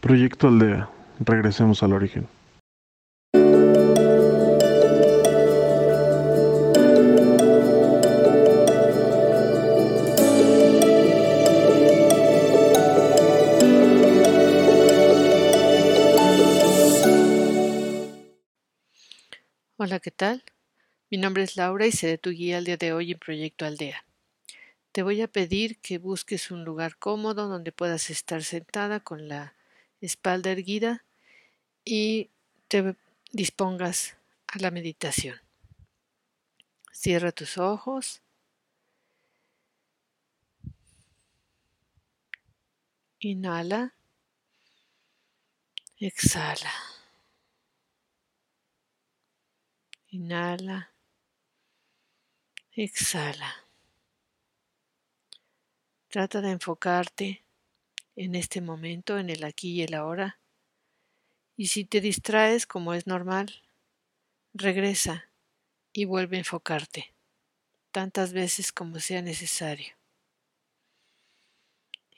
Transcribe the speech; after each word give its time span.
Proyecto 0.00 0.46
Aldea. 0.46 0.88
Regresemos 1.18 1.82
al 1.82 1.92
origen. 1.92 2.28
Hola, 19.76 19.98
¿qué 19.98 20.12
tal? 20.12 20.44
Mi 21.10 21.18
nombre 21.18 21.42
es 21.42 21.56
Laura 21.56 21.86
y 21.86 21.92
seré 21.92 22.18
tu 22.18 22.30
guía 22.30 22.58
el 22.58 22.66
día 22.66 22.76
de 22.76 22.92
hoy 22.92 23.10
en 23.10 23.18
Proyecto 23.18 23.66
Aldea. 23.66 24.04
Te 24.92 25.02
voy 25.02 25.22
a 25.22 25.28
pedir 25.28 25.80
que 25.80 25.98
busques 25.98 26.52
un 26.52 26.64
lugar 26.64 26.96
cómodo 26.98 27.48
donde 27.48 27.72
puedas 27.72 28.10
estar 28.10 28.44
sentada 28.44 29.00
con 29.00 29.28
la 29.28 29.57
espalda 30.00 30.50
erguida 30.50 31.04
y 31.84 32.30
te 32.68 32.96
dispongas 33.32 34.16
a 34.46 34.58
la 34.58 34.70
meditación. 34.70 35.40
Cierra 36.92 37.32
tus 37.32 37.58
ojos. 37.58 38.22
Inhala. 43.20 43.94
Exhala. 46.00 46.72
Inhala. 50.10 50.92
Exhala. 52.72 53.64
Trata 56.08 56.40
de 56.40 56.50
enfocarte 56.52 57.44
en 58.18 58.34
este 58.34 58.60
momento, 58.60 59.18
en 59.18 59.30
el 59.30 59.44
aquí 59.44 59.74
y 59.74 59.82
el 59.82 59.94
ahora. 59.94 60.40
Y 61.56 61.68
si 61.68 61.84
te 61.84 62.00
distraes, 62.00 62.66
como 62.66 62.92
es 62.92 63.06
normal, 63.06 63.62
regresa 64.52 65.30
y 65.92 66.04
vuelve 66.04 66.36
a 66.36 66.40
enfocarte 66.40 67.14
tantas 67.92 68.32
veces 68.32 68.72
como 68.72 68.98
sea 68.98 69.22
necesario. 69.22 69.94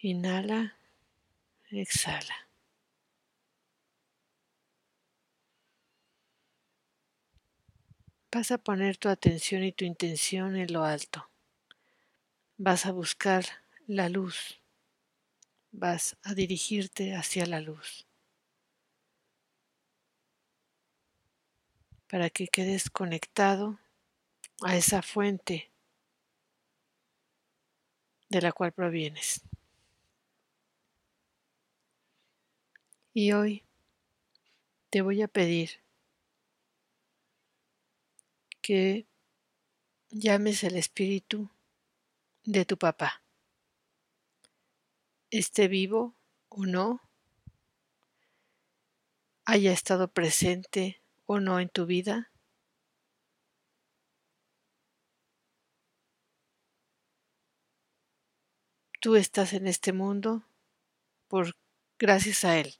Inhala, 0.00 0.76
exhala. 1.70 2.48
Vas 8.32 8.50
a 8.52 8.58
poner 8.58 8.96
tu 8.96 9.08
atención 9.08 9.64
y 9.64 9.72
tu 9.72 9.84
intención 9.84 10.56
en 10.56 10.72
lo 10.72 10.84
alto. 10.84 11.28
Vas 12.56 12.86
a 12.86 12.92
buscar 12.92 13.44
la 13.86 14.08
luz. 14.08 14.59
Vas 15.72 16.16
a 16.22 16.34
dirigirte 16.34 17.14
hacia 17.14 17.46
la 17.46 17.60
luz. 17.60 18.06
Para 22.08 22.28
que 22.28 22.48
quedes 22.48 22.90
conectado 22.90 23.78
a 24.62 24.76
esa 24.76 25.00
fuente 25.00 25.70
de 28.28 28.40
la 28.40 28.52
cual 28.52 28.72
provienes. 28.72 29.42
Y 33.12 33.32
hoy 33.32 33.64
te 34.90 35.02
voy 35.02 35.22
a 35.22 35.28
pedir 35.28 35.70
que 38.60 39.06
llames 40.10 40.64
el 40.64 40.76
espíritu 40.76 41.48
de 42.44 42.64
tu 42.64 42.76
papá. 42.76 43.19
Esté 45.30 45.68
vivo 45.68 46.16
o 46.48 46.66
no, 46.66 47.00
haya 49.44 49.72
estado 49.72 50.08
presente 50.08 51.00
o 51.26 51.38
no 51.38 51.60
en 51.60 51.68
tu 51.68 51.86
vida, 51.86 52.30
tú 59.00 59.16
estás 59.16 59.54
en 59.54 59.66
este 59.66 59.92
mundo 59.92 60.44
por 61.28 61.56
gracias 61.98 62.44
a 62.44 62.58
él. 62.58 62.74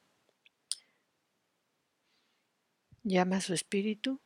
Llama 3.03 3.37
a 3.37 3.41
su 3.41 3.53
espíritu 3.53 4.19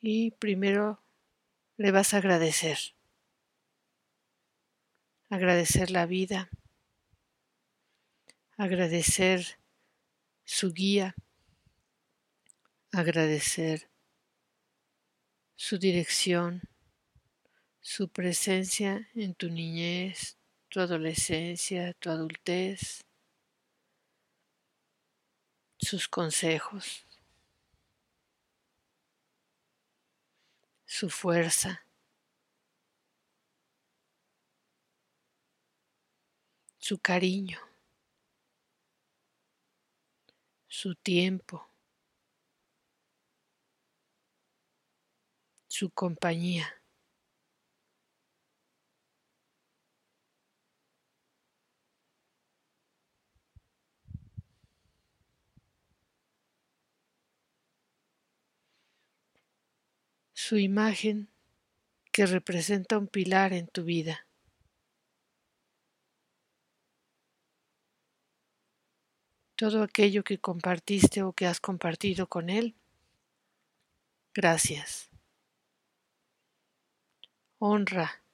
y 0.00 0.32
primero 0.32 1.00
le 1.78 1.92
vas 1.92 2.12
a 2.12 2.18
agradecer. 2.18 2.78
Agradecer 5.30 5.90
la 5.90 6.06
vida, 6.06 6.50
agradecer 8.56 9.60
su 10.44 10.72
guía, 10.72 11.14
agradecer 12.90 13.88
su 15.54 15.78
dirección, 15.78 16.62
su 17.80 18.08
presencia 18.08 19.08
en 19.14 19.34
tu 19.34 19.48
niñez, 19.48 20.36
tu 20.68 20.80
adolescencia, 20.80 21.94
tu 21.94 22.10
adultez, 22.10 23.04
sus 25.78 26.08
consejos. 26.08 27.07
Su 30.88 31.10
fuerza, 31.10 31.84
su 36.78 36.98
cariño, 36.98 37.58
su 40.66 40.94
tiempo, 40.94 41.68
su 45.68 45.90
compañía. 45.90 46.77
Su 60.48 60.56
imagen 60.56 61.28
que 62.10 62.24
representa 62.24 62.96
un 62.96 63.06
pilar 63.06 63.52
en 63.52 63.68
tu 63.68 63.84
vida. 63.84 64.26
Todo 69.56 69.82
aquello 69.82 70.24
que 70.24 70.38
compartiste 70.38 71.22
o 71.22 71.34
que 71.34 71.46
has 71.46 71.60
compartido 71.60 72.30
con 72.30 72.48
Él, 72.48 72.74
gracias. 74.32 75.10
Honra 77.58 78.24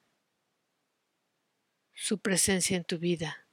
su 1.93 2.19
presencia 2.19 2.77
en 2.77 2.85
tu 2.85 2.97
vida. 2.97 3.45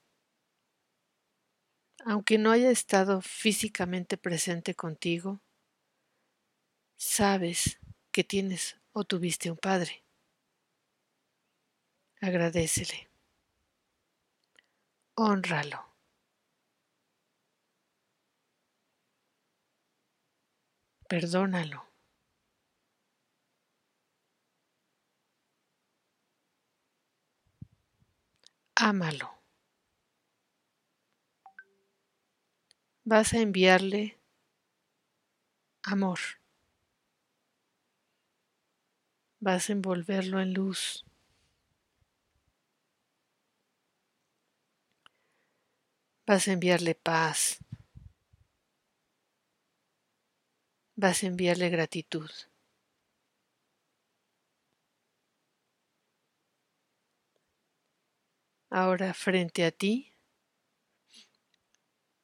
Aunque 2.04 2.38
no 2.38 2.52
haya 2.52 2.70
estado 2.70 3.22
físicamente 3.22 4.16
presente 4.16 4.76
contigo, 4.76 5.40
sabes 6.94 7.81
que 8.12 8.24
tienes 8.24 8.76
o 8.92 9.04
tuviste 9.04 9.50
un 9.50 9.56
padre. 9.56 10.04
Agradecele. 12.20 13.08
Honralo. 15.16 15.80
Perdónalo. 21.10 21.80
Ámalo. 28.90 29.28
Vas 33.04 33.32
a 33.34 33.38
enviarle 33.40 34.18
amor. 35.82 36.20
Vas 39.44 39.68
a 39.68 39.72
envolverlo 39.72 40.40
en 40.40 40.54
luz. 40.54 41.04
Vas 46.26 46.48
a 46.48 46.52
enviarle 46.52 46.94
paz. 46.94 47.38
Vas 50.96 51.22
a 51.22 51.26
enviarle 51.26 51.68
gratitud. 51.68 52.30
Ahora 58.70 59.12
frente 59.14 59.60
a 59.64 59.70
ti 59.70 59.94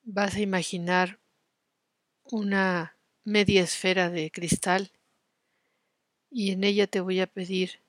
vas 0.05 0.35
a 0.35 0.41
imaginar 0.41 1.21
una 2.31 2.97
media 3.25 3.63
esfera 3.63 4.09
de 4.09 4.31
cristal 4.31 4.93
y 6.31 6.53
en 6.53 6.65
ella 6.65 6.87
te 6.87 7.01
voy 7.01 7.21
a 7.21 7.27
pedir 7.27 7.81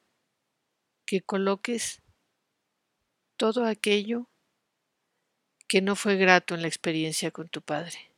que 1.06 1.22
coloques 1.22 2.02
todo 3.36 3.66
aquello 3.66 4.28
que 5.68 5.82
no 5.82 5.96
fue 5.96 6.16
grato 6.16 6.56
en 6.56 6.62
la 6.62 6.68
experiencia 6.68 7.32
con 7.32 7.48
tu 7.48 7.62
padre. 7.62 8.12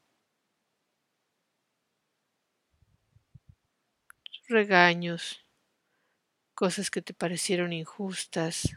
Regaños, 4.47 5.45
cosas 6.53 6.91
que 6.91 7.01
te 7.01 7.13
parecieron 7.13 7.71
injustas, 7.71 8.75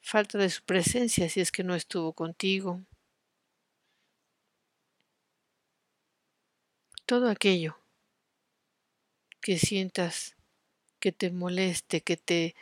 falta 0.00 0.38
de 0.38 0.50
su 0.50 0.62
presencia 0.62 1.28
si 1.28 1.40
es 1.40 1.50
que 1.50 1.64
no 1.64 1.74
estuvo 1.74 2.12
contigo. 2.12 2.84
Todo 7.06 7.28
aquello 7.28 7.83
que 9.44 9.58
sientas 9.58 10.36
que 11.00 11.12
te 11.12 11.30
moleste, 11.30 12.00
que 12.00 12.16
te 12.16 12.54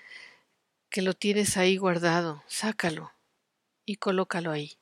que 0.90 1.00
lo 1.00 1.14
tienes 1.14 1.56
ahí 1.56 1.76
guardado, 1.76 2.43
sácalo 2.49 3.12
y 3.87 3.96
colócalo 3.96 4.50
ahí. 4.50 4.73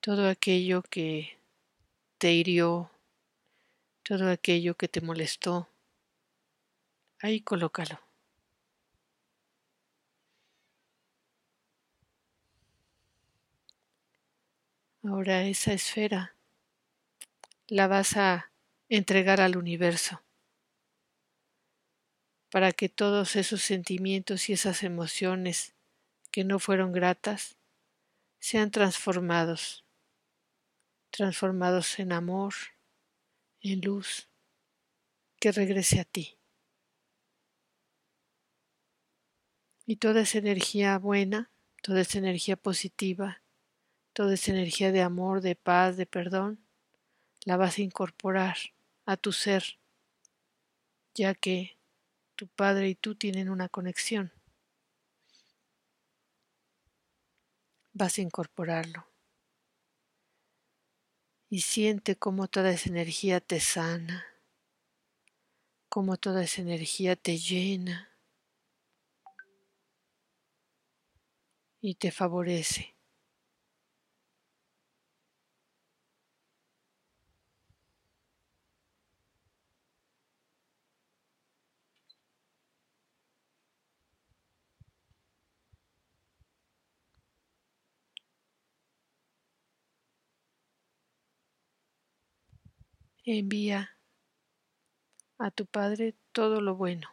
Todo 0.00 0.30
aquello 0.30 0.80
que 0.80 1.38
te 2.16 2.32
hirió, 2.32 2.90
todo 4.02 4.30
aquello 4.30 4.74
que 4.74 4.88
te 4.88 5.02
molestó, 5.02 5.68
ahí 7.18 7.42
colócalo. 7.42 8.00
Ahora 15.04 15.44
esa 15.44 15.74
esfera 15.74 16.34
la 17.68 17.86
vas 17.86 18.16
a 18.16 18.50
entregar 18.90 19.40
al 19.40 19.56
universo 19.56 20.20
para 22.50 22.72
que 22.72 22.88
todos 22.88 23.36
esos 23.36 23.62
sentimientos 23.62 24.48
y 24.48 24.52
esas 24.52 24.82
emociones 24.82 25.74
que 26.32 26.42
no 26.42 26.58
fueron 26.58 26.92
gratas 26.92 27.56
sean 28.40 28.72
transformados, 28.72 29.84
transformados 31.10 32.00
en 32.00 32.12
amor, 32.12 32.54
en 33.60 33.80
luz, 33.80 34.28
que 35.38 35.52
regrese 35.52 36.00
a 36.00 36.04
ti. 36.04 36.36
Y 39.86 39.96
toda 39.96 40.22
esa 40.22 40.38
energía 40.38 40.98
buena, 40.98 41.52
toda 41.82 42.00
esa 42.00 42.18
energía 42.18 42.56
positiva, 42.56 43.42
toda 44.12 44.34
esa 44.34 44.50
energía 44.50 44.90
de 44.90 45.02
amor, 45.02 45.40
de 45.40 45.54
paz, 45.54 45.96
de 45.96 46.06
perdón, 46.06 46.64
la 47.44 47.56
vas 47.56 47.78
a 47.78 47.82
incorporar 47.82 48.56
a 49.06 49.16
tu 49.16 49.32
ser, 49.32 49.78
ya 51.14 51.34
que 51.34 51.78
tu 52.36 52.48
padre 52.48 52.88
y 52.88 52.94
tú 52.94 53.14
tienen 53.14 53.50
una 53.50 53.68
conexión. 53.68 54.32
Vas 57.92 58.18
a 58.18 58.22
incorporarlo. 58.22 59.06
Y 61.48 61.62
siente 61.62 62.16
cómo 62.16 62.46
toda 62.46 62.70
esa 62.70 62.88
energía 62.88 63.40
te 63.40 63.58
sana, 63.58 64.24
cómo 65.88 66.16
toda 66.16 66.44
esa 66.44 66.62
energía 66.62 67.16
te 67.16 67.36
llena 67.36 68.08
y 71.80 71.96
te 71.96 72.12
favorece. 72.12 72.99
Envía 93.24 93.98
a 95.38 95.50
tu 95.50 95.66
Padre 95.66 96.14
todo 96.32 96.62
lo 96.62 96.74
bueno, 96.74 97.08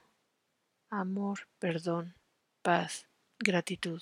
amor, 0.90 1.50
perdón, 1.60 2.16
paz, 2.62 3.08
gratitud. 3.40 4.02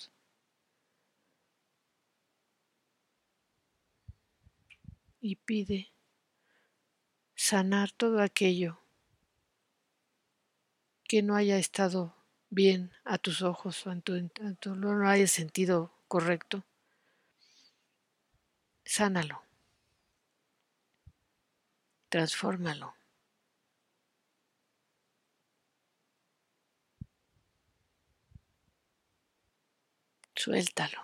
Y 5.20 5.38
pide 5.38 5.92
sanar 7.34 7.92
todo 7.92 8.22
aquello 8.22 8.80
que 11.06 11.24
no 11.24 11.36
haya 11.36 11.58
estado 11.58 12.16
bien 12.52 12.92
a 13.04 13.18
tus 13.18 13.42
ojos 13.42 13.86
o 13.88 13.92
en 13.92 14.04
tu, 14.04 14.76
no 14.76 15.10
haya 15.10 15.26
sentido 15.26 15.92
correcto. 16.08 16.64
Sánalo 18.84 19.45
transfórmalo. 22.16 22.96
Suéltalo. 30.34 31.02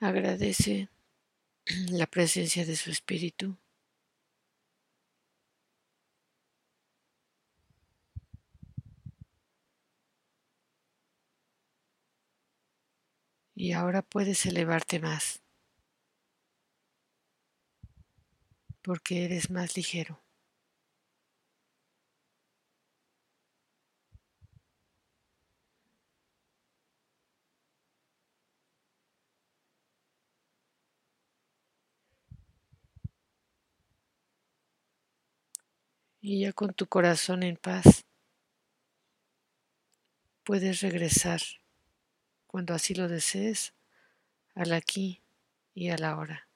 Agradece 0.00 0.88
la 1.90 2.06
presencia 2.06 2.64
de 2.66 2.74
su 2.74 2.90
espíritu. 2.90 3.56
Y 13.56 13.72
ahora 13.72 14.02
puedes 14.02 14.44
elevarte 14.44 15.00
más 15.00 15.42
porque 18.82 19.24
eres 19.24 19.50
más 19.50 19.76
ligero. 19.76 20.22
Y 36.20 36.40
ya 36.42 36.52
con 36.52 36.74
tu 36.74 36.86
corazón 36.86 37.42
en 37.42 37.56
paz 37.56 38.04
puedes 40.44 40.80
regresar 40.80 41.40
cuando 42.56 42.72
así 42.72 42.94
lo 42.94 43.06
desees, 43.06 43.74
al 44.54 44.72
aquí 44.72 45.22
y 45.74 45.90
a 45.90 45.98
la 45.98 46.16
hora. 46.16 46.48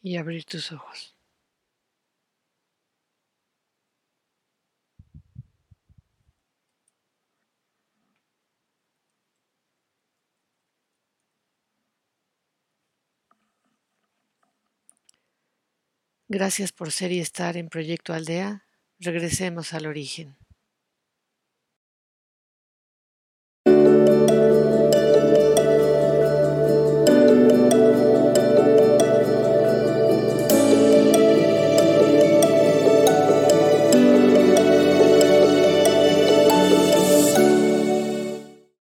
Y 0.00 0.16
abrir 0.18 0.44
tus 0.44 0.70
ojos. 0.70 1.16
Gracias 16.28 16.70
por 16.70 16.92
ser 16.92 17.10
y 17.10 17.18
estar 17.18 17.56
en 17.56 17.68
Proyecto 17.68 18.14
Aldea. 18.14 18.64
Regresemos 19.00 19.74
al 19.74 19.86
origen. 19.86 20.38